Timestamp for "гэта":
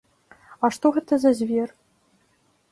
0.95-1.13